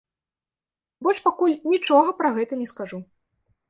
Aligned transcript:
Больш 1.09 1.21
пакуль 1.27 1.55
нічога 1.75 2.19
пра 2.23 2.29
гэта 2.41 2.53
не 2.65 2.75
скажу. 2.77 2.97